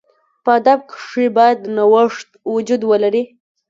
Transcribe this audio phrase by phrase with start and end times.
[0.43, 3.23] په ادب کښي باید نوښت وجود ولري.